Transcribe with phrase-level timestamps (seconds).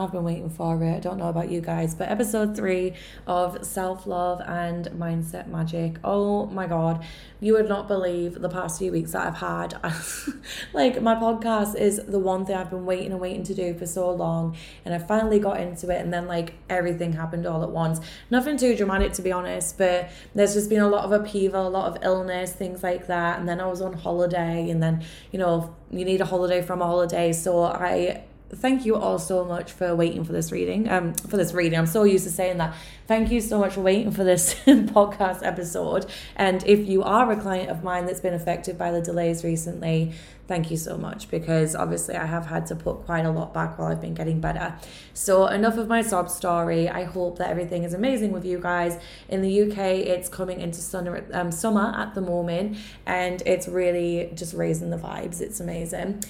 [0.00, 2.94] I've been waiting for it, I don't know about you guys, but episode three
[3.26, 5.96] of Self Love and Mindset Magic.
[6.02, 7.04] Oh my god,
[7.40, 9.74] you would not believe the past few weeks that I've had.
[10.72, 13.86] like, my podcast is the one thing I've been waiting and waiting to do for
[13.86, 17.70] so long, and I finally got into it, and then like everything happened all at
[17.70, 18.00] once.
[18.30, 21.68] Nothing too dramatic to be honest, but there's just been a lot of upheaval, a
[21.68, 25.38] lot of illness, things like that, and then I was on holiday, and then you
[25.38, 27.32] know, you need a holiday from a holiday.
[27.32, 30.88] So I thank you all so much for waiting for this reading.
[30.88, 32.74] Um, for this reading, I'm so used to saying that.
[33.06, 36.06] Thank you so much for waiting for this podcast episode.
[36.36, 40.12] And if you are a client of mine that's been affected by the delays recently,
[40.46, 43.78] thank you so much because obviously I have had to put quite a lot back
[43.78, 44.74] while I've been getting better.
[45.14, 46.88] So enough of my sob story.
[46.88, 48.98] I hope that everything is amazing with you guys.
[49.28, 54.32] In the UK, it's coming into summer, um, summer at the moment, and it's really
[54.34, 55.40] just raising the vibes.
[55.40, 56.24] It's amazing.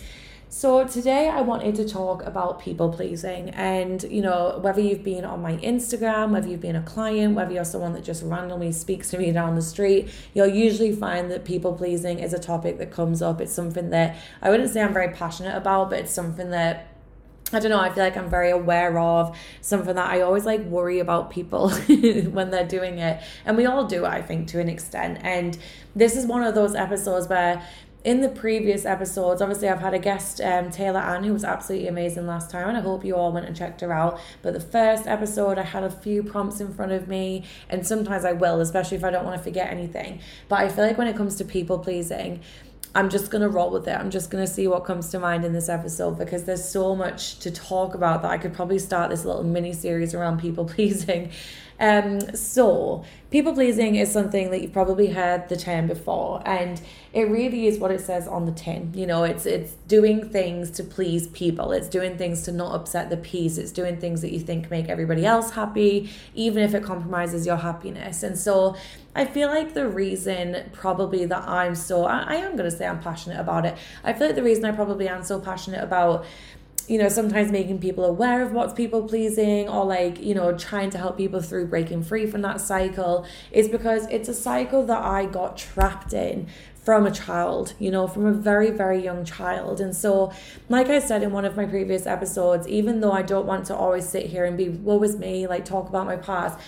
[0.53, 3.51] So, today I wanted to talk about people pleasing.
[3.51, 7.53] And, you know, whether you've been on my Instagram, whether you've been a client, whether
[7.53, 11.45] you're someone that just randomly speaks to me down the street, you'll usually find that
[11.45, 13.41] people pleasing is a topic that comes up.
[13.41, 16.89] It's something that I wouldn't say I'm very passionate about, but it's something that
[17.53, 20.63] I don't know, I feel like I'm very aware of something that I always like
[20.65, 21.71] worry about people
[22.31, 23.23] when they're doing it.
[23.45, 25.19] And we all do, I think, to an extent.
[25.23, 25.59] And
[25.95, 27.65] this is one of those episodes where
[28.03, 31.87] in the previous episodes, obviously, I've had a guest, um, Taylor Ann, who was absolutely
[31.87, 34.19] amazing last time, and I hope you all went and checked her out.
[34.41, 38.25] But the first episode, I had a few prompts in front of me, and sometimes
[38.25, 40.21] I will, especially if I don't want to forget anything.
[40.49, 42.41] But I feel like when it comes to people pleasing,
[42.95, 43.93] I'm just going to roll with it.
[43.93, 46.97] I'm just going to see what comes to mind in this episode because there's so
[46.97, 50.65] much to talk about that I could probably start this little mini series around people
[50.75, 51.31] pleasing.
[51.81, 56.79] Um, so, people pleasing is something that you've probably heard the term before, and
[57.15, 58.93] it really is what it says on the tin.
[58.95, 61.73] You know, it's it's doing things to please people.
[61.73, 63.57] It's doing things to not upset the peace.
[63.57, 67.57] It's doing things that you think make everybody else happy, even if it compromises your
[67.57, 68.23] happiness.
[68.23, 68.77] And so,
[69.15, 73.01] I feel like the reason probably that I'm so I, I am gonna say I'm
[73.01, 73.75] passionate about it.
[74.05, 76.27] I feel like the reason I probably am so passionate about
[76.91, 80.91] you know, sometimes making people aware of what's people pleasing or like, you know, trying
[80.91, 85.01] to help people through breaking free from that cycle is because it's a cycle that
[85.01, 86.49] I got trapped in
[86.83, 89.81] from a child, you know, from a very, very young child.
[89.81, 90.33] And so,
[90.69, 93.77] like I said in one of my previous episodes, even though I don't want to
[93.77, 96.59] always sit here and be, woe is me, like talk about my past,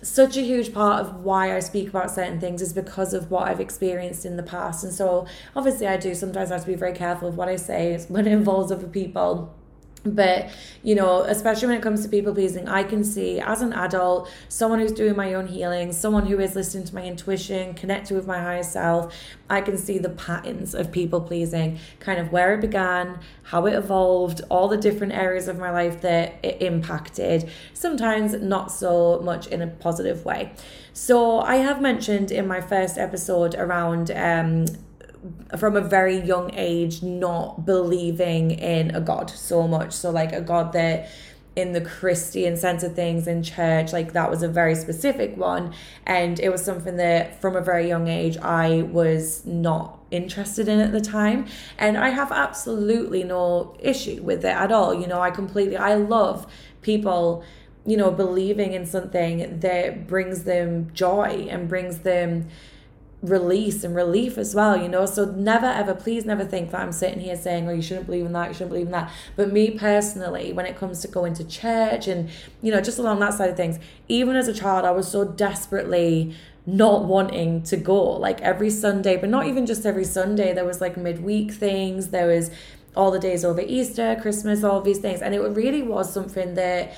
[0.00, 3.48] such a huge part of why I speak about certain things is because of what
[3.48, 4.84] I've experienced in the past.
[4.84, 7.98] And so, obviously, I do sometimes have to be very careful of what I say
[8.06, 9.55] when it involves other people
[10.14, 10.50] but
[10.82, 14.30] you know especially when it comes to people pleasing i can see as an adult
[14.48, 18.26] someone who's doing my own healing someone who is listening to my intuition connected with
[18.26, 19.14] my higher self
[19.50, 23.74] i can see the patterns of people pleasing kind of where it began how it
[23.74, 29.46] evolved all the different areas of my life that it impacted sometimes not so much
[29.48, 30.52] in a positive way.
[30.92, 34.66] So i have mentioned in my first episode around um
[35.58, 39.92] from a very young age not believing in a God so much.
[39.92, 41.08] So, like a God that
[41.56, 45.72] in the Christian sense of things in church, like that was a very specific one.
[46.04, 50.80] And it was something that from a very young age I was not interested in
[50.80, 51.46] at the time.
[51.78, 54.94] And I have absolutely no issue with it at all.
[54.94, 56.46] You know, I completely, I love
[56.82, 57.42] people,
[57.86, 62.48] you know, believing in something that brings them joy and brings them
[63.28, 65.06] release and relief as well, you know.
[65.06, 68.26] So never ever, please never think that I'm sitting here saying, oh, you shouldn't believe
[68.26, 69.12] in that, you shouldn't believe in that.
[69.36, 72.30] But me personally, when it comes to going to church and,
[72.62, 73.78] you know, just along that side of things,
[74.08, 76.34] even as a child, I was so desperately
[76.66, 80.52] not wanting to go like every Sunday, but not even just every Sunday.
[80.52, 82.50] There was like midweek things, there was
[82.96, 85.20] all the days over Easter, Christmas, all these things.
[85.20, 86.94] And it really was something that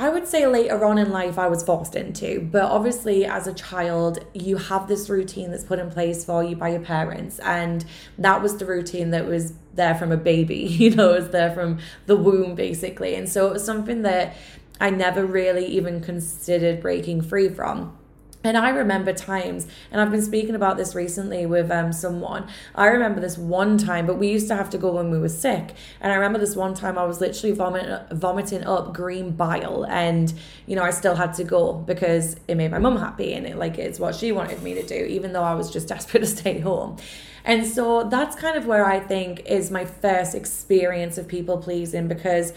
[0.00, 3.52] I would say later on in life I was forced into, but obviously as a
[3.52, 7.84] child, you have this routine that's put in place for you by your parents, and
[8.16, 11.52] that was the routine that was there from a baby, you know, it was there
[11.52, 13.14] from the womb basically.
[13.14, 14.36] And so it was something that
[14.80, 17.98] I never really even considered breaking free from.
[18.42, 22.48] And I remember times, and I've been speaking about this recently with um, someone.
[22.74, 25.28] I remember this one time, but we used to have to go when we were
[25.28, 25.74] sick.
[26.00, 30.32] And I remember this one time I was literally vomit, vomiting up green bile, and
[30.66, 33.56] you know I still had to go because it made my mum happy, and it
[33.56, 36.26] like it's what she wanted me to do, even though I was just desperate to
[36.26, 36.96] stay home.
[37.44, 42.08] And so that's kind of where I think is my first experience of people pleasing
[42.08, 42.52] because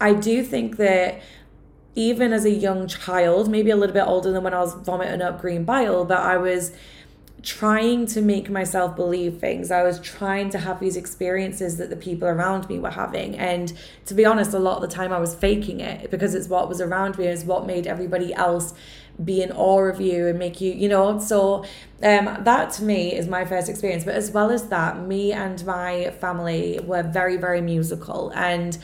[0.00, 1.20] I do think that
[1.96, 5.22] even as a young child, maybe a little bit older than when I was vomiting
[5.22, 6.72] up green bile, but I was
[7.42, 9.70] trying to make myself believe things.
[9.70, 13.36] I was trying to have these experiences that the people around me were having.
[13.36, 13.72] And
[14.06, 16.68] to be honest, a lot of the time I was faking it because it's what
[16.68, 18.74] was around me, is what made everybody else
[19.24, 21.18] be in awe of you and make you, you know.
[21.18, 21.64] So
[22.02, 24.04] um, that to me is my first experience.
[24.04, 28.30] But as well as that, me and my family were very, very musical.
[28.34, 28.76] And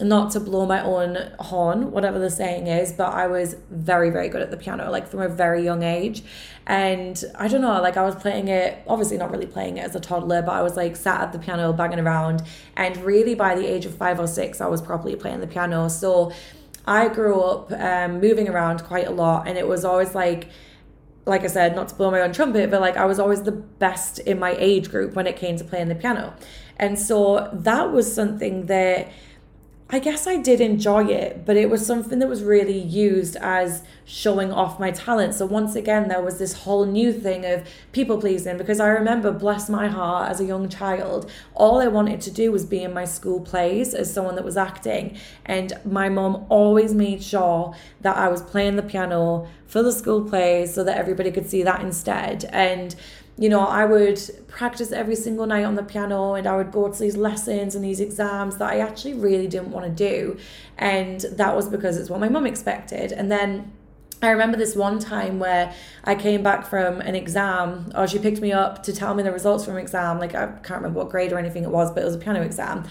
[0.00, 4.28] not to blow my own horn, whatever the saying is, but I was very, very
[4.28, 6.22] good at the piano, like from a very young age.
[6.66, 9.94] And I don't know, like I was playing it, obviously not really playing it as
[9.94, 12.42] a toddler, but I was like sat at the piano banging around.
[12.76, 15.88] And really by the age of five or six, I was properly playing the piano.
[15.88, 16.30] So
[16.86, 20.48] I grew up um, moving around quite a lot, and it was always like,
[21.24, 23.52] like I said, not to blow my own trumpet, but like I was always the
[23.52, 26.34] best in my age group when it came to playing the piano.
[26.76, 29.10] And so that was something that
[29.88, 33.84] I guess I did enjoy it, but it was something that was really used as
[34.04, 35.34] showing off my talent.
[35.34, 39.30] So once again, there was this whole new thing of people pleasing because I remember,
[39.30, 42.92] bless my heart, as a young child, all I wanted to do was be in
[42.92, 45.16] my school plays as someone that was acting.
[45.44, 50.28] And my mom always made sure that I was playing the piano for the school
[50.28, 52.44] plays so that everybody could see that instead.
[52.52, 52.96] And
[53.38, 54.18] you know, I would
[54.48, 57.84] practice every single night on the piano and I would go to these lessons and
[57.84, 60.38] these exams that I actually really didn't want to do.
[60.78, 63.12] And that was because it's what my mum expected.
[63.12, 63.72] And then
[64.22, 65.74] I remember this one time where
[66.04, 69.30] I came back from an exam, or she picked me up to tell me the
[69.30, 70.18] results from an exam.
[70.18, 72.40] Like, I can't remember what grade or anything it was, but it was a piano
[72.40, 72.84] exam.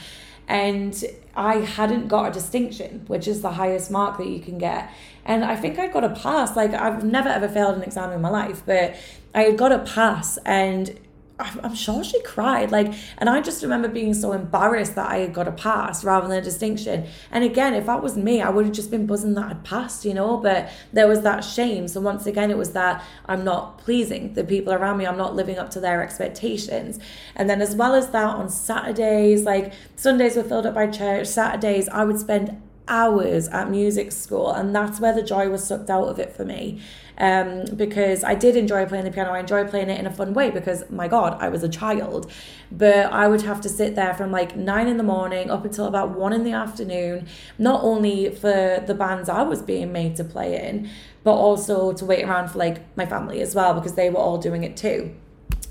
[0.47, 1.03] And
[1.35, 4.91] I hadn't got a distinction, which is the highest mark that you can get.
[5.25, 6.55] And I think I got a pass.
[6.55, 8.95] Like, I've never ever failed an exam in my life, but
[9.33, 10.97] I got a pass and
[11.37, 12.71] I'm sure she cried.
[12.71, 16.27] Like, and I just remember being so embarrassed that I had got a pass rather
[16.29, 17.07] than a distinction.
[17.29, 20.05] And again, if that was me, I would have just been buzzing that I'd passed,
[20.05, 20.37] you know.
[20.37, 21.89] But there was that shame.
[21.89, 25.05] So once again, it was that I'm not pleasing the people around me.
[25.05, 26.99] I'm not living up to their expectations.
[27.35, 31.27] And then as well as that, on Saturdays, like Sundays were filled up by church.
[31.27, 35.89] Saturdays, I would spend hours at music school, and that's where the joy was sucked
[35.89, 36.79] out of it for me
[37.17, 39.31] um, because I did enjoy playing the piano.
[39.31, 42.31] I enjoyed playing it in a fun way because, my God, I was a child.
[42.71, 45.85] But I would have to sit there from like nine in the morning up until
[45.85, 47.27] about one in the afternoon,
[47.57, 50.89] not only for the bands I was being made to play in,
[51.23, 54.37] but also to wait around for like my family as well because they were all
[54.37, 55.15] doing it too.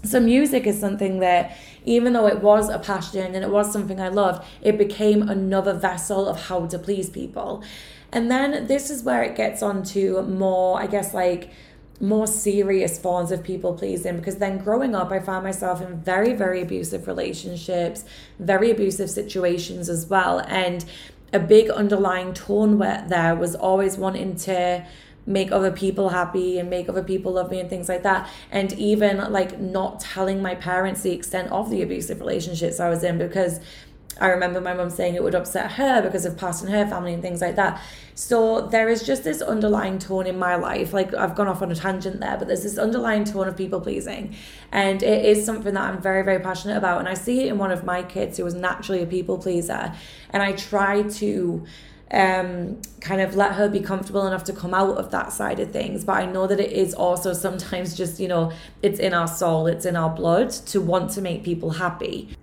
[0.05, 1.56] So, music is something that,
[1.87, 5.73] even though it was a passion and it was something I loved, it became another
[5.73, 7.62] vessel of how to please people.
[8.14, 11.50] And then this is where it gets on to more, I guess, like
[12.00, 16.32] more serious forms of people pleasing because then growing up I found myself in very
[16.32, 18.05] very abusive relationships
[18.40, 20.40] very abusive situations as well.
[20.49, 20.84] And
[21.32, 24.84] a big underlying tone there was always wanting to
[25.26, 28.28] make other people happy and make other people love me and things like that.
[28.50, 33.02] And even like not telling my parents the extent of the abusive relationships I was
[33.02, 33.61] in because
[34.20, 37.12] I remember my mum saying it would upset her because of past in her family
[37.12, 37.81] and things like that.
[38.14, 40.93] So there is just this underlying tone in my life.
[40.93, 43.81] Like I've gone off on a tangent there, but there's this underlying tone of people
[43.81, 44.34] pleasing.
[44.70, 47.00] And it is something that I'm very, very passionate about.
[47.00, 49.93] And I see it in one of my kids who was naturally a people pleaser.
[50.31, 51.66] And I try to
[52.11, 55.73] um, kind of let her be comfortable enough to come out of that side of
[55.73, 56.04] things.
[56.04, 58.52] But I know that it is also sometimes just, you know,
[58.83, 62.34] it's in our soul, it's in our blood to want to make people happy.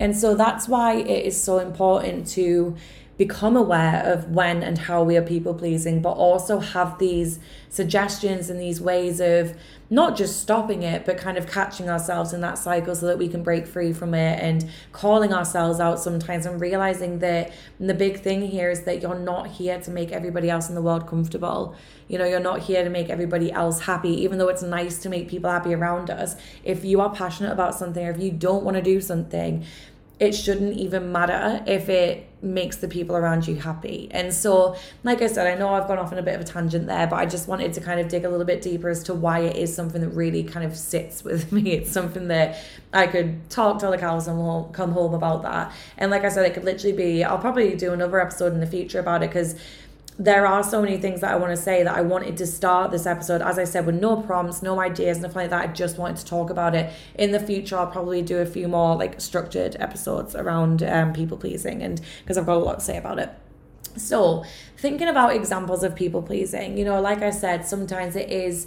[0.00, 2.76] And so that's why it is so important to
[3.18, 8.48] become aware of when and how we are people pleasing, but also have these suggestions
[8.48, 9.54] and these ways of
[9.90, 13.26] not just stopping it, but kind of catching ourselves in that cycle so that we
[13.26, 18.20] can break free from it and calling ourselves out sometimes and realizing that the big
[18.20, 21.74] thing here is that you're not here to make everybody else in the world comfortable.
[22.06, 25.08] You know, you're not here to make everybody else happy, even though it's nice to
[25.08, 26.36] make people happy around us.
[26.62, 29.64] If you are passionate about something or if you don't want to do something,
[30.20, 34.08] it shouldn't even matter if it makes the people around you happy.
[34.10, 36.44] And so, like I said, I know I've gone off on a bit of a
[36.44, 39.02] tangent there, but I just wanted to kind of dig a little bit deeper as
[39.04, 41.72] to why it is something that really kind of sits with me.
[41.72, 42.58] It's something that
[42.92, 45.72] I could talk till the cows and we'll come home about that.
[45.96, 48.66] And like I said, it could literally be, I'll probably do another episode in the
[48.66, 49.54] future about it because
[50.18, 52.90] there are so many things that I want to say that I wanted to start
[52.90, 55.68] this episode, as I said, with no prompts, no ideas, nothing like that.
[55.68, 56.92] I just wanted to talk about it.
[57.14, 61.36] In the future, I'll probably do a few more like structured episodes around um, people
[61.36, 63.30] pleasing, and because I've got a lot to say about it.
[63.96, 64.44] So,
[64.76, 68.66] thinking about examples of people pleasing, you know, like I said, sometimes it is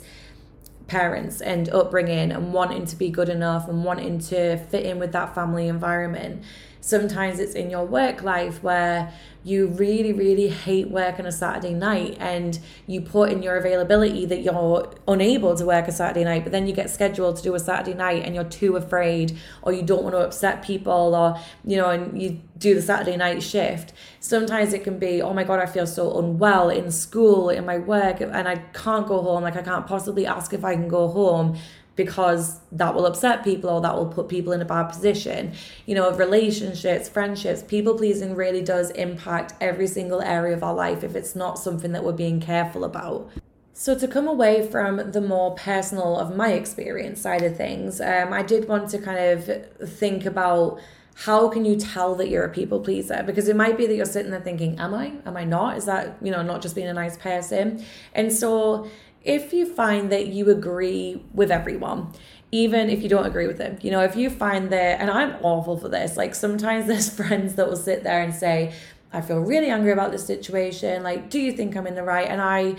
[0.87, 5.11] parents and upbringing and wanting to be good enough and wanting to fit in with
[5.11, 6.43] that family environment.
[6.81, 11.73] Sometimes it's in your work life where you really, really hate work on a Saturday
[11.73, 16.43] night and you put in your availability that you're unable to work a Saturday night,
[16.43, 19.73] but then you get scheduled to do a Saturday night and you're too afraid or
[19.73, 23.41] you don't want to upset people or, you know, and you do the Saturday night
[23.41, 23.93] shift.
[24.19, 27.79] Sometimes it can be, oh my God, I feel so unwell in school, in my
[27.79, 29.43] work, and I can't go home.
[29.43, 31.57] Like, I can't possibly ask if I can go home
[31.95, 35.53] because that will upset people or that will put people in a bad position.
[35.85, 41.03] You know, relationships, friendships, people pleasing really does impact every single area of our life
[41.03, 43.29] if it's not something that we're being careful about.
[43.73, 48.31] So, to come away from the more personal of my experience side of things, um,
[48.31, 50.79] I did want to kind of think about
[51.15, 54.05] how can you tell that you're a people pleaser because it might be that you're
[54.05, 56.87] sitting there thinking am i am i not is that you know not just being
[56.87, 57.83] a nice person
[58.13, 58.87] and so
[59.23, 62.11] if you find that you agree with everyone,
[62.51, 65.35] even if you don't agree with them, you know, if you find that, and I'm
[65.41, 68.73] awful for this, like sometimes there's friends that will sit there and say,
[69.13, 71.03] I feel really angry about this situation.
[71.03, 72.27] Like, do you think I'm in the right?
[72.27, 72.75] And I,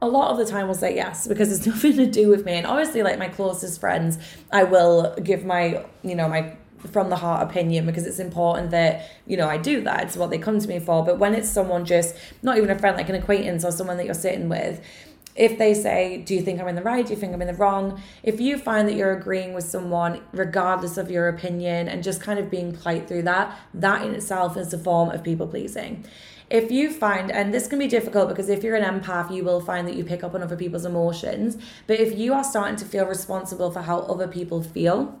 [0.00, 2.52] a lot of the time will say yes because it's nothing to do with me.
[2.52, 4.18] And obviously, like my closest friends,
[4.50, 6.56] I will give my, you know, my
[6.92, 10.04] from the heart opinion because it's important that you know I do that.
[10.04, 11.04] It's what they come to me for.
[11.04, 14.04] But when it's someone just not even a friend, like an acquaintance or someone that
[14.04, 14.84] you're sitting with,
[15.34, 17.04] if they say, Do you think I'm in the right?
[17.04, 18.00] Do you think I'm in the wrong?
[18.22, 22.38] If you find that you're agreeing with someone, regardless of your opinion, and just kind
[22.38, 26.04] of being polite through that, that in itself is a form of people pleasing.
[26.50, 29.60] If you find, and this can be difficult because if you're an empath, you will
[29.60, 31.56] find that you pick up on other people's emotions.
[31.86, 35.18] But if you are starting to feel responsible for how other people feel,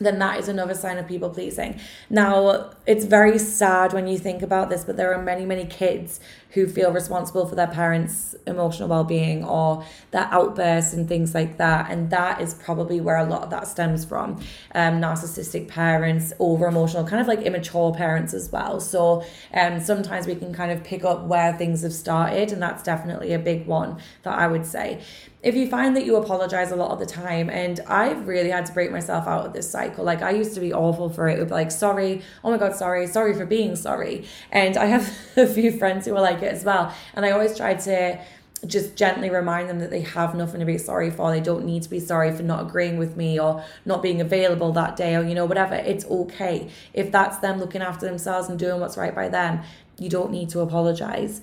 [0.00, 1.78] then that is another sign of people pleasing.
[2.10, 6.20] Now, it's very sad when you think about this, but there are many, many kids
[6.54, 11.58] who feel responsible for their parents' emotional well being or their outbursts and things like
[11.58, 11.90] that.
[11.90, 14.40] And that is probably where a lot of that stems from.
[14.74, 18.80] Um, narcissistic parents, over emotional, kind of like immature parents as well.
[18.80, 22.82] So um, sometimes we can kind of pick up where things have started, and that's
[22.82, 25.02] definitely a big one that I would say
[25.44, 28.64] if you find that you apologize a lot of the time, and I've really had
[28.64, 30.02] to break myself out of this cycle.
[30.02, 31.36] Like I used to be awful for it.
[31.36, 34.24] It would be like, sorry, oh my god, sorry, sorry for being sorry.
[34.50, 36.94] And I have a few friends who are like it as well.
[37.14, 38.20] And I always try to
[38.66, 41.30] just gently remind them that they have nothing to be sorry for.
[41.30, 44.72] They don't need to be sorry for not agreeing with me or not being available
[44.72, 45.74] that day or, you know, whatever.
[45.74, 46.70] It's okay.
[46.92, 49.62] If that's them looking after themselves and doing what's right by them,
[49.98, 51.40] you don't need to apologize.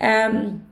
[0.00, 0.66] Um,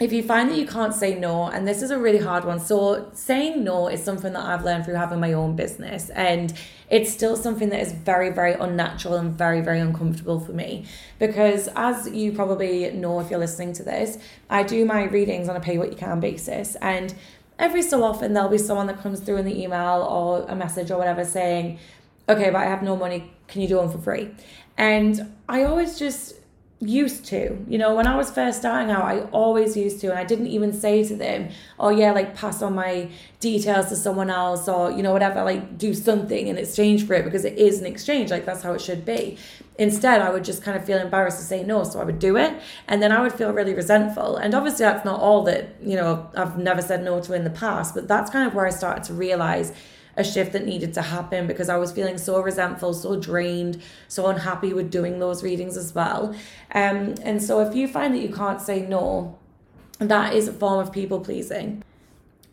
[0.00, 2.60] if you find that you can't say no, and this is a really hard one,
[2.60, 6.52] so saying no is something that I've learned through having my own business, and
[6.88, 10.86] it's still something that is very, very unnatural and very, very uncomfortable for me.
[11.18, 15.56] Because as you probably know if you're listening to this, I do my readings on
[15.56, 17.12] a pay what you can basis, and
[17.58, 20.92] every so often there'll be someone that comes through in the email or a message
[20.92, 21.78] or whatever saying,
[22.28, 24.30] Okay, but I have no money, can you do one for free?
[24.76, 26.34] And I always just
[26.80, 27.64] used to.
[27.68, 30.46] You know when i was first starting out i always used to and i didn't
[30.46, 31.48] even say to them
[31.80, 35.76] oh yeah like pass on my details to someone else or you know whatever like
[35.76, 38.80] do something in exchange for it because it is an exchange like that's how it
[38.80, 39.36] should be.
[39.76, 42.36] Instead i would just kind of feel embarrassed to say no so i would do
[42.36, 44.36] it and then i would feel really resentful.
[44.36, 47.50] And obviously that's not all that you know i've never said no to in the
[47.50, 49.72] past but that's kind of where i started to realize
[50.18, 54.26] a shift that needed to happen because I was feeling so resentful, so drained, so
[54.26, 56.34] unhappy with doing those readings as well.
[56.74, 59.38] Um, and so if you find that you can't say no,
[60.00, 61.82] that is a form of people pleasing.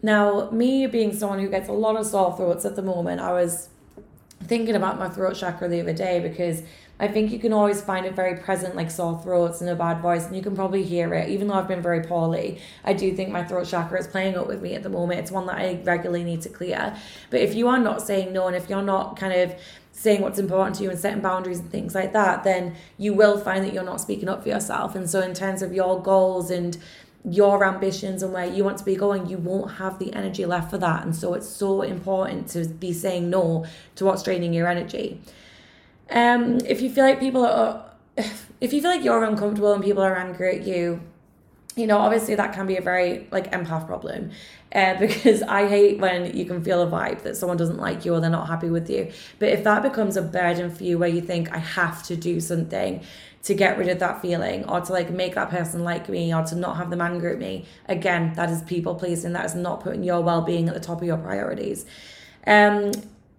[0.01, 3.33] Now, me being someone who gets a lot of sore throats at the moment, I
[3.33, 3.69] was
[4.45, 6.61] thinking about my throat chakra the other day because
[6.97, 10.01] I think you can always find it very present, like sore throats and a bad
[10.01, 11.29] voice, and you can probably hear it.
[11.29, 14.47] Even though I've been very poorly, I do think my throat chakra is playing up
[14.47, 15.19] with me at the moment.
[15.19, 16.95] It's one that I regularly need to clear.
[17.29, 19.55] But if you are not saying no, and if you're not kind of
[19.91, 23.37] saying what's important to you and setting boundaries and things like that, then you will
[23.39, 24.95] find that you're not speaking up for yourself.
[24.95, 26.77] And so, in terms of your goals and
[27.29, 30.69] your ambitions and where you want to be going, you won't have the energy left
[30.69, 31.03] for that.
[31.03, 33.65] And so, it's so important to be saying no
[33.95, 35.21] to what's draining your energy.
[36.09, 37.85] Um, if you feel like people are,
[38.17, 41.01] if you feel like you're uncomfortable and people are angry at you,
[41.75, 44.31] you know, obviously that can be a very like empath problem.
[44.73, 48.13] Uh, because I hate when you can feel a vibe that someone doesn't like you
[48.13, 49.11] or they're not happy with you.
[49.39, 52.39] But if that becomes a burden for you where you think I have to do
[52.39, 53.01] something
[53.45, 56.43] to get rid of that feeling or to like make that person like me or
[56.43, 59.33] to not have them angry at me, again, that is people pleasing.
[59.33, 61.85] That is not putting your well being at the top of your priorities.
[62.47, 62.91] Um,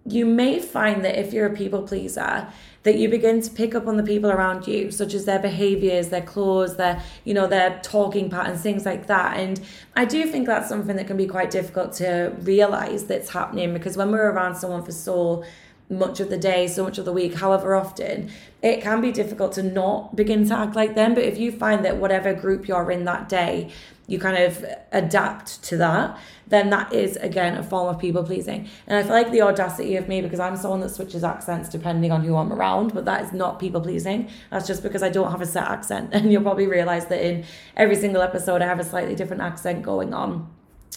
[0.05, 2.47] you may find that if you're a people pleaser,
[2.83, 6.07] that you begin to pick up on the people around you, such as their behaviors,
[6.07, 9.35] their clothes, their, you know, their talking patterns, things like that.
[9.35, 9.59] And
[9.97, 13.97] I do think that's something that can be quite difficult to realize that's happening because
[13.97, 15.43] when we're around someone for so
[15.89, 18.29] much of the day, so much of the week, however often,
[18.61, 21.13] it can be difficult to not begin to act like them.
[21.13, 23.71] But if you find that whatever group you're in that day,
[24.07, 26.17] you kind of adapt to that,
[26.47, 28.69] then that is again a form of people pleasing.
[28.87, 32.11] And I feel like the audacity of me because I'm someone that switches accents depending
[32.11, 34.29] on who I'm around, but that is not people pleasing.
[34.49, 36.11] That's just because I don't have a set accent.
[36.17, 39.83] And you'll probably realize that in every single episode I have a slightly different accent
[39.83, 40.49] going on.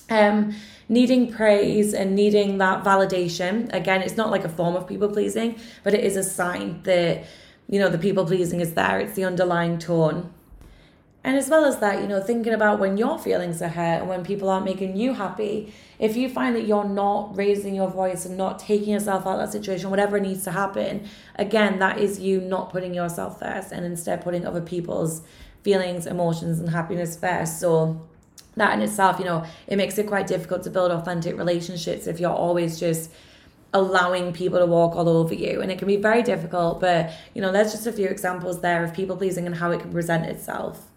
[0.08, 0.56] Um,
[0.88, 5.56] needing praise and needing that validation again it's not like a form of people pleasing
[5.84, 7.24] but it is a sign that
[7.68, 10.28] you know the people pleasing is there it's the underlying tone
[11.22, 14.08] and as well as that, you know, thinking about when your feelings are hurt and
[14.08, 18.24] when people aren't making you happy, if you find that you're not raising your voice
[18.24, 21.06] and not taking yourself out of that situation, whatever needs to happen,
[21.36, 25.20] again, that is you not putting yourself first and instead putting other people's
[25.62, 27.60] feelings, emotions, and happiness first.
[27.60, 28.00] So
[28.60, 32.20] that in itself, you know, it makes it quite difficult to build authentic relationships if
[32.20, 33.10] you're always just
[33.72, 37.40] allowing people to walk all over you and it can be very difficult but you
[37.40, 40.26] know there's just a few examples there of people pleasing and how it can present
[40.26, 40.90] itself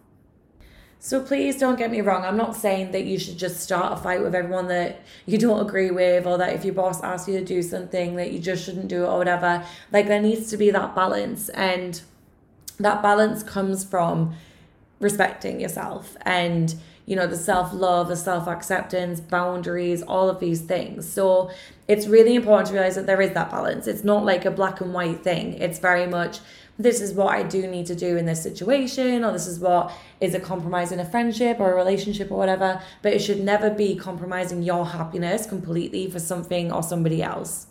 [1.06, 2.24] so please don't get me wrong.
[2.24, 5.60] I'm not saying that you should just start a fight with everyone that you don't
[5.60, 8.64] agree with or that if your boss asks you to do something that you just
[8.64, 9.66] shouldn't do it or whatever.
[9.92, 12.02] Like there needs to be that balance and
[12.80, 14.34] that balance comes from
[15.04, 21.52] respecting yourself and you know the self-love the self-acceptance boundaries all of these things so
[21.88, 24.80] it's really important to realize that there is that balance it's not like a black
[24.80, 26.40] and white thing it's very much
[26.80, 29.94] this is what I do need to do in this situation, or this is what
[30.20, 32.82] is a compromise in a friendship or a relationship or whatever.
[33.04, 37.68] But it should never be compromising your happiness completely for something or somebody else.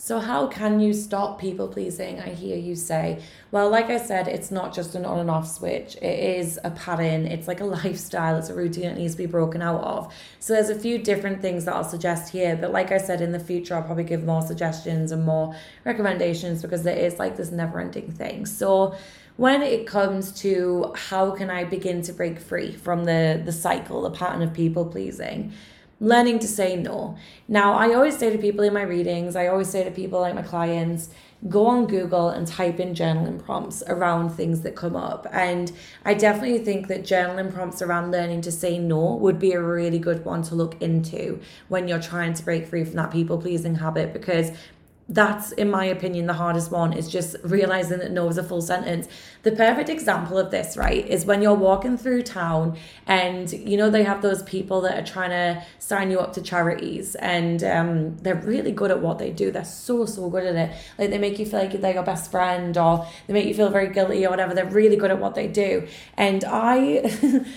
[0.00, 2.20] So, how can you stop people pleasing?
[2.20, 3.20] I hear you say.
[3.50, 6.70] Well, like I said, it's not just an on and off switch, it is a
[6.70, 10.14] pattern, it's like a lifestyle, it's a routine that needs to be broken out of.
[10.38, 13.32] So, there's a few different things that I'll suggest here, but like I said, in
[13.32, 17.50] the future, I'll probably give more suggestions and more recommendations because there is like this
[17.50, 18.46] never ending thing.
[18.46, 18.94] So,
[19.36, 24.02] when it comes to how can I begin to break free from the, the cycle,
[24.02, 25.52] the pattern of people pleasing,
[26.00, 27.16] learning to say no.
[27.48, 30.34] Now, I always say to people in my readings, I always say to people like
[30.34, 31.10] my clients,
[31.48, 35.26] go on Google and type in journaling prompts around things that come up.
[35.32, 35.70] And
[36.04, 40.00] I definitely think that journaling prompts around learning to say no would be a really
[40.00, 43.76] good one to look into when you're trying to break free from that people pleasing
[43.76, 44.50] habit because
[45.08, 48.60] that's in my opinion the hardest one is just realizing that no is a full
[48.60, 49.08] sentence.
[49.42, 53.88] The perfect example of this right is when you're walking through town and you know
[53.88, 58.18] they have those people that are trying to sign you up to charities and um,
[58.18, 59.50] they're really good at what they do.
[59.50, 60.76] They're so so good at it.
[60.98, 63.70] Like they make you feel like they're your best friend or they make you feel
[63.70, 64.52] very guilty or whatever.
[64.52, 65.88] They're really good at what they do.
[66.18, 67.02] And i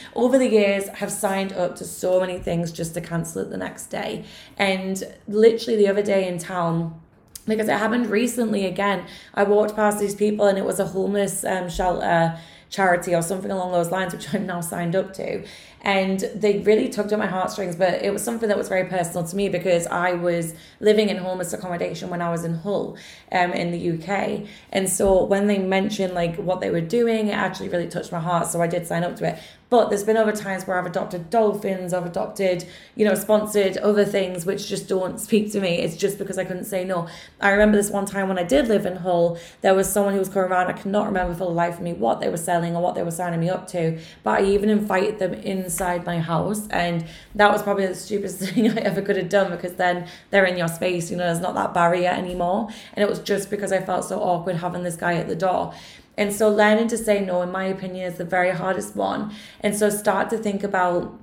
[0.15, 3.57] over the years have signed up to so many things just to cancel it the
[3.57, 4.23] next day.
[4.57, 7.01] And literally the other day in town
[7.47, 9.05] because it happened recently again.
[9.33, 12.37] I walked past these people and it was a homeless um, shelter
[12.71, 15.45] charity or something along those lines, which I'm now signed up to.
[15.83, 19.27] And they really tugged at my heartstrings, but it was something that was very personal
[19.27, 22.97] to me because I was living in homeless accommodation when I was in Hull
[23.31, 24.47] um, in the UK.
[24.71, 28.19] And so when they mentioned like what they were doing, it actually really touched my
[28.19, 28.47] heart.
[28.47, 29.39] So I did sign up to it.
[29.71, 34.03] But there's been other times where I've adopted dolphins, I've adopted, you know, sponsored other
[34.03, 35.77] things which just don't speak to me.
[35.77, 37.07] It's just because I couldn't say no.
[37.39, 40.19] I remember this one time when I did live in Hull, there was someone who
[40.19, 40.67] was coming around.
[40.67, 43.03] I cannot remember for the life of me what they were selling or what they
[43.03, 43.97] were signing me up to.
[44.23, 46.67] But I even invited them inside my house.
[46.67, 47.05] And
[47.35, 50.57] that was probably the stupidest thing I ever could have done because then they're in
[50.57, 52.67] your space, you know, there's not that barrier anymore.
[52.93, 55.73] And it was just because I felt so awkward having this guy at the door.
[56.17, 59.33] And so learning to say no, in my opinion, is the very hardest one.
[59.61, 61.17] And so start to think about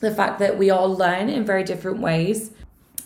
[0.00, 2.50] the fact that we all learn in very different ways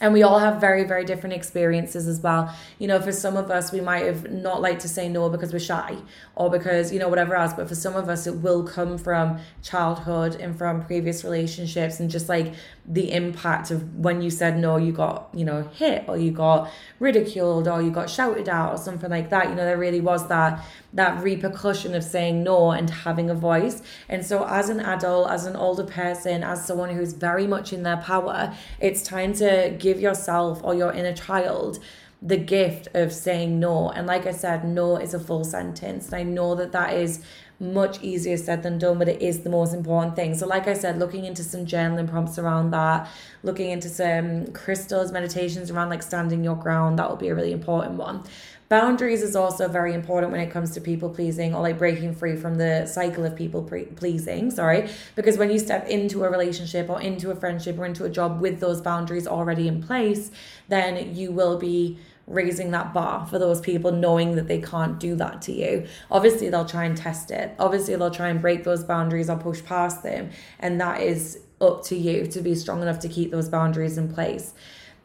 [0.00, 2.54] and we all have very very different experiences as well.
[2.78, 5.52] You know for some of us we might have not liked to say no because
[5.52, 5.96] we're shy
[6.37, 7.52] or because you know whatever else.
[7.52, 12.11] But for some of us it will come from childhood and from previous relationships and
[12.11, 12.54] just like
[12.87, 16.70] the impact of when you said no you got you know hit or you got
[16.98, 19.48] ridiculed or you got shouted at or something like that.
[19.48, 23.83] You know there really was that that repercussion of saying no and having a voice.
[24.09, 27.83] And so as an adult as an older person as someone who's very much in
[27.83, 31.79] their power it's time to give yourself or your inner child
[32.25, 33.90] the gift of saying no.
[33.90, 36.07] And like I said, no is a full sentence.
[36.07, 37.23] And I know that that is
[37.61, 40.35] much easier said than done, but it is the most important thing.
[40.35, 43.09] So, like I said, looking into some journaling prompts around that,
[43.42, 47.53] looking into some crystals, meditations around like standing your ground, that will be a really
[47.53, 48.25] important one.
[48.68, 52.35] Boundaries is also very important when it comes to people pleasing or like breaking free
[52.35, 54.50] from the cycle of people pre- pleasing.
[54.50, 58.11] Sorry, because when you step into a relationship or into a friendship or into a
[58.11, 60.31] job with those boundaries already in place,
[60.68, 65.14] then you will be raising that bar for those people, knowing that they can't do
[65.14, 65.87] that to you.
[66.11, 67.55] Obviously, they'll try and test it.
[67.59, 70.31] Obviously, they'll try and break those boundaries or push past them.
[70.59, 74.12] And that is up to you to be strong enough to keep those boundaries in
[74.12, 74.55] place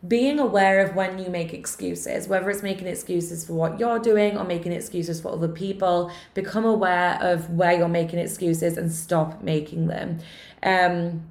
[0.07, 4.37] being aware of when you make excuses, whether it's making excuses for what you're doing
[4.37, 9.41] or making excuses for other people, become aware of where you're making excuses and stop
[9.43, 10.19] making them.
[10.63, 11.27] Um,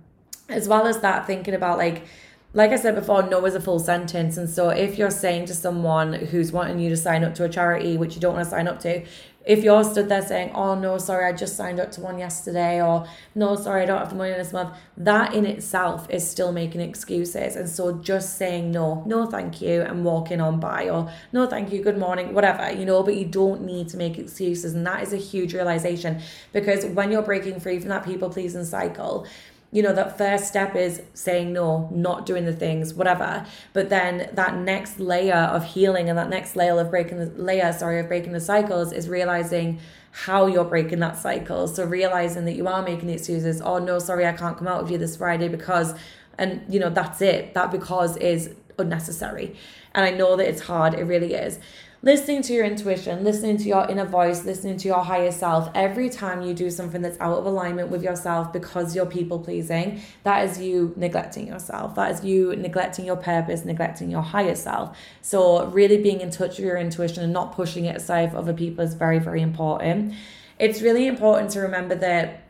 [0.50, 2.04] as well as that, thinking about like,
[2.54, 4.37] like I said before, no is a full sentence.
[4.37, 7.48] And so if you're saying to someone who's wanting you to sign up to a
[7.48, 9.04] charity, which you don't want to sign up to,
[9.46, 12.83] if you're stood there saying, oh, no, sorry, I just signed up to one yesterday,
[12.83, 16.53] or no, sorry, I don't have the money this month, that in itself is still
[16.53, 17.57] making excuses.
[17.57, 21.72] And so just saying no, no, thank you, and walking on by, or no, thank
[21.72, 24.74] you, good morning, whatever, you know, but you don't need to make excuses.
[24.74, 26.20] And that is a huge realization
[26.53, 29.27] because when you're breaking free from that people pleasing cycle,
[29.70, 33.44] you know that first step is saying no not doing the things whatever.
[33.72, 37.72] But then that next layer of healing and that next layer of breaking the layer
[37.72, 39.78] sorry of breaking the cycles is realizing
[40.11, 41.68] how you're breaking that cycle.
[41.68, 43.61] So realizing that you are making excuses.
[43.61, 45.94] Oh no sorry i can't come out with you this friday because
[46.38, 47.52] and you know that's it.
[47.54, 49.54] That because is unnecessary.
[49.94, 50.94] And i know that it's hard.
[50.94, 51.59] It really is
[52.03, 55.69] listening to your intuition, listening to your inner voice, listening to your higher self.
[55.75, 60.01] Every time you do something that's out of alignment with yourself because you're people pleasing,
[60.23, 61.97] that is you neglecting yourself.
[61.97, 64.97] That is you neglecting your purpose, neglecting your higher self.
[65.23, 68.55] So, really being in touch with your intuition and not pushing it aside for other
[68.55, 70.15] people is very, very important.
[70.59, 72.48] It's really important to remember that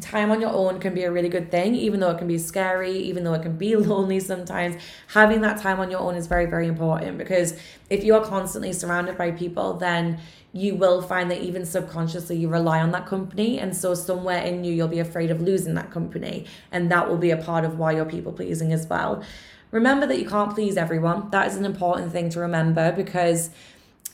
[0.00, 2.38] time on your own can be a really good thing, even though it can be
[2.38, 4.80] scary, even though it can be lonely sometimes.
[5.08, 7.58] Having that time on your own is very, very important because
[7.90, 10.20] if you are constantly surrounded by people, then
[10.52, 13.58] you will find that even subconsciously you rely on that company.
[13.58, 16.46] And so, somewhere in you, you'll be afraid of losing that company.
[16.72, 19.22] And that will be a part of why you're people pleasing as well.
[19.70, 21.30] Remember that you can't please everyone.
[21.30, 23.50] That is an important thing to remember because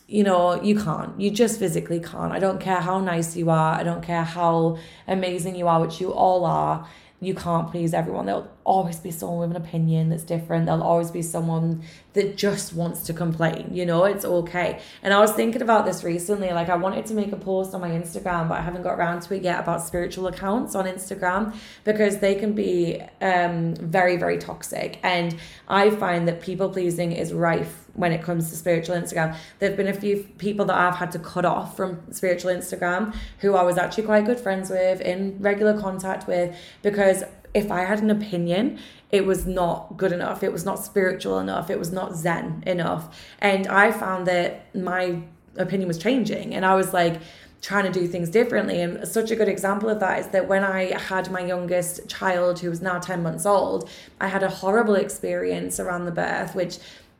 [0.07, 1.19] you know, you can't.
[1.21, 2.33] You just physically can't.
[2.33, 3.75] I don't care how nice you are.
[3.75, 6.87] I don't care how amazing you are, which you all are.
[7.25, 8.27] You can't please everyone.
[8.27, 10.67] There'll always be someone with an opinion that's different.
[10.67, 11.83] There'll always be someone
[12.15, 13.71] that just wants to complain.
[13.73, 14.81] You know, it's okay.
[15.03, 16.51] And I was thinking about this recently.
[16.51, 19.23] Like, I wanted to make a post on my Instagram, but I haven't got around
[19.23, 24.39] to it yet about spiritual accounts on Instagram because they can be um, very, very
[24.39, 24.99] toxic.
[25.03, 25.37] And
[25.69, 29.37] I find that people pleasing is rife when it comes to spiritual Instagram.
[29.59, 33.15] There have been a few people that I've had to cut off from spiritual Instagram
[33.39, 37.14] who I was actually quite good friends with, in regular contact with, because
[37.53, 40.43] if I had an opinion, it was not good enough.
[40.43, 41.71] It was not spiritual enough.
[41.71, 43.17] It was not Zen enough.
[43.39, 45.23] And I found that my
[45.57, 46.55] opinion was changing.
[46.55, 47.21] And I was like,
[47.65, 48.83] trying to do things differently.
[48.83, 52.59] And such a good example of that is that when I had my youngest child,
[52.59, 53.89] who was now 10 months old,
[54.21, 56.77] I had a horrible experience around the birth, which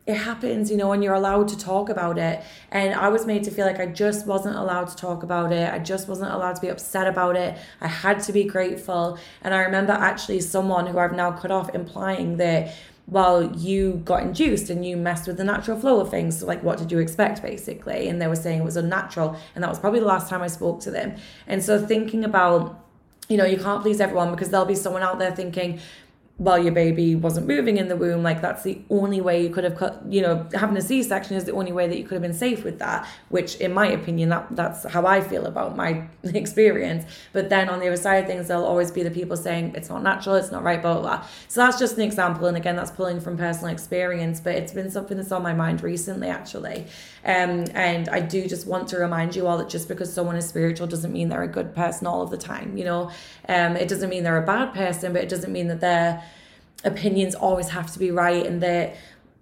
[0.07, 2.43] it happens, you know, and you're allowed to talk about it.
[2.71, 5.73] And I was made to feel like I just wasn't allowed to talk about it.
[5.73, 7.57] I just wasn't allowed to be upset about it.
[7.81, 9.19] I had to be grateful.
[9.41, 12.75] And I remember actually someone who I've now cut off implying that,
[13.07, 16.41] well, you got induced and you messed with the natural flow of things.
[16.41, 18.09] So, like, what did you expect, basically?
[18.09, 19.39] And they were saying it was unnatural.
[19.55, 21.17] And that was probably the last time I spoke to them.
[21.47, 22.79] And so, thinking about,
[23.31, 25.81] you know, you can't please everyone because there'll be someone out there thinking,
[26.37, 29.63] while your baby wasn't moving in the womb like that's the only way you could
[29.63, 32.23] have cut you know having a c-section is the only way that you could have
[32.23, 36.05] been safe with that which in my opinion that that's how i feel about my
[36.35, 37.05] experience.
[37.33, 39.89] But then on the other side of things there'll always be the people saying it's
[39.89, 41.27] not natural it's not right blah blah blah.
[41.49, 44.91] So that's just an example and again that's pulling from personal experience but it's been
[44.91, 46.87] something that's on my mind recently actually.
[47.25, 50.47] Um, and i do just want to remind you all that just because someone is
[50.47, 53.11] spiritual doesn't mean they're a good person all of the time you know?
[53.49, 56.23] Um, it doesn't mean they're a bad person but it doesn't mean that they're
[56.85, 58.97] opinions always have to be right and that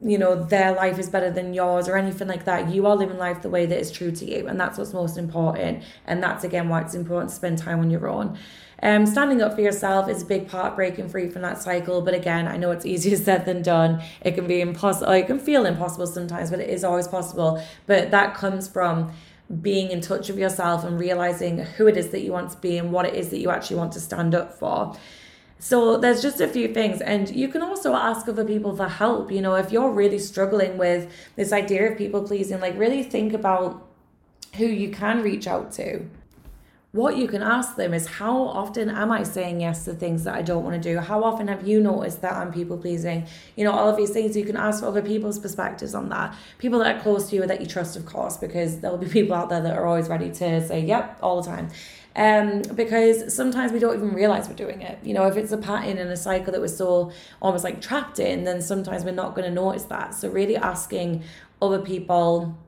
[0.05, 2.70] you know their life is better than yours or anything like that.
[2.70, 5.16] You are living life the way that is true to you and that's what's most
[5.16, 5.85] important.
[6.07, 8.38] And that's again why it's important to spend time on your own.
[8.83, 12.02] Um, standing up for yourself is a big part breaking free from that cycle.
[12.02, 14.02] But again i know it's easier said than done.
[14.22, 17.62] It can be impossible it can feel impossible sometimes but it is always possible.
[17.87, 19.12] But that comes from
[19.61, 22.78] being in touch with yourself and realizing who it is that you want to be
[22.78, 24.96] and what it is that you actually want to stand up for
[25.64, 27.01] so there's just a few things.
[27.01, 29.31] And you can also ask other people for help.
[29.31, 33.33] You know, if you're really struggling with this idea of people pleasing, like really think
[33.33, 33.87] about
[34.57, 36.09] who you can reach out to.
[36.92, 40.35] what you can ask them is how often am I saying yes to things that
[40.35, 40.98] I don't want to do?
[40.98, 43.27] How often have you noticed that I'm people pleasing?
[43.57, 46.37] You know, all of these things you can ask for other people's perspectives on that.
[46.59, 49.35] People that are close to you that you trust, of course, because there'll be people
[49.35, 51.70] out there that are always ready to say, yep, all the time.
[52.14, 54.98] Um, because sometimes we don't even realize we're doing it.
[55.03, 58.18] You know, if it's a pattern and a cycle that we're so almost like trapped
[58.18, 60.14] in, then sometimes we're not going to notice that.
[60.14, 61.22] So, really asking
[61.62, 62.59] other people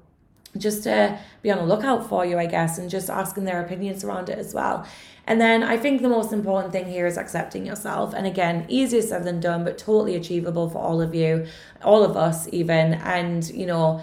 [0.57, 4.05] just to be on the lookout for you, I guess, and just asking their opinions
[4.05, 4.87] around it as well.
[5.27, 8.13] And then I think the most important thing here is accepting yourself.
[8.15, 11.47] And again, easier said than done, but totally achievable for all of you,
[11.83, 12.95] all of us, even.
[12.95, 14.01] And, you know,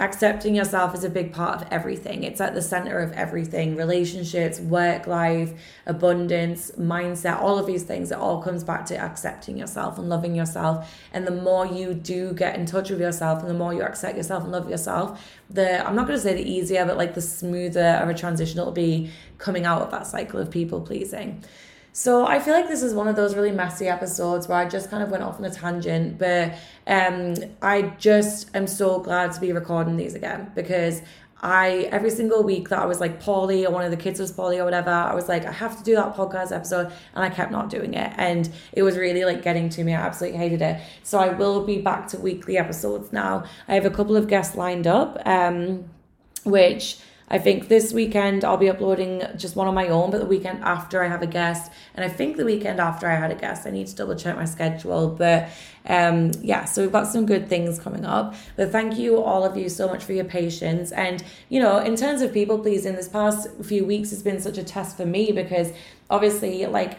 [0.00, 2.24] accepting yourself is a big part of everything.
[2.24, 5.52] It's at the center of everything relationships, work life,
[5.86, 8.10] abundance, mindset, all of these things.
[8.10, 10.90] It all comes back to accepting yourself and loving yourself.
[11.12, 14.16] And the more you do get in touch with yourself and the more you accept
[14.16, 17.22] yourself and love yourself, the I'm not going to say the easier, but like the
[17.22, 21.44] smoother of a transition it'll be coming out of that cycle of people pleasing.
[21.92, 24.90] So I feel like this is one of those really messy episodes where I just
[24.90, 26.54] kind of went off on a tangent, but
[26.86, 31.02] um, I just am so glad to be recording these again because
[31.42, 34.30] I every single week that I was like poorly or one of the kids was
[34.30, 37.30] poorly or whatever, I was like, I have to do that podcast episode, and I
[37.30, 39.94] kept not doing it, and it was really like getting to me.
[39.94, 40.80] I absolutely hated it.
[41.02, 43.44] So I will be back to weekly episodes now.
[43.68, 45.84] I have a couple of guests lined up, um,
[46.44, 46.98] which
[47.30, 50.64] I think this weekend I'll be uploading just one on my own, but the weekend
[50.64, 53.66] after I have a guest, and I think the weekend after I had a guest,
[53.66, 55.08] I need to double check my schedule.
[55.08, 55.48] But
[55.86, 58.34] um, yeah, so we've got some good things coming up.
[58.56, 60.90] But thank you, all of you, so much for your patience.
[60.90, 64.58] And you know, in terms of people pleasing, this past few weeks has been such
[64.58, 65.72] a test for me because
[66.10, 66.98] obviously, like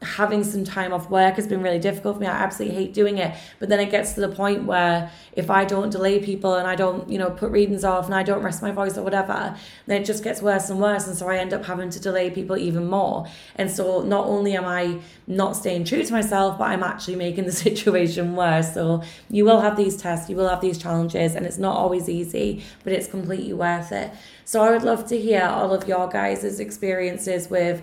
[0.00, 2.26] having some time off work has been really difficult for me.
[2.28, 3.36] I absolutely hate doing it.
[3.58, 6.76] But then it gets to the point where if I don't delay people and I
[6.76, 9.56] don't, you know, put readings off and I don't rest my voice or whatever,
[9.86, 11.08] then it just gets worse and worse.
[11.08, 13.26] And so I end up having to delay people even more.
[13.56, 17.46] And so not only am I not staying true to myself, but I'm actually making
[17.46, 18.74] the situation worse.
[18.74, 22.08] So you will have these tests, you will have these challenges, and it's not always
[22.08, 24.12] easy, but it's completely worth it.
[24.44, 27.82] So I would love to hear all of your guys' experiences with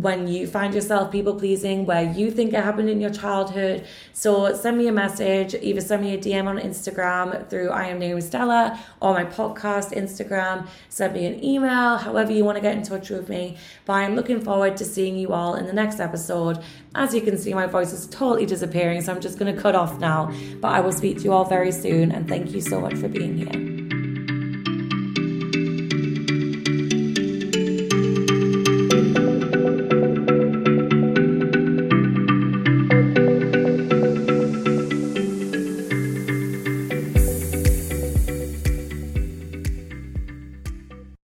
[0.00, 3.86] when you find yourself people pleasing where you think it happened in your childhood.
[4.12, 8.00] So send me a message, either send me a DM on Instagram through I am
[8.00, 12.76] Naomi Stella or my podcast Instagram, send me an email, however you want to get
[12.76, 13.56] in touch with me.
[13.84, 16.58] But I'm looking forward to seeing you all in the next episode.
[16.96, 19.76] As you can see, my voice is totally disappearing, so I'm just going to cut
[19.76, 20.32] off now.
[20.60, 23.08] But I will speak to you all very soon, and thank you so much for
[23.08, 23.83] being here.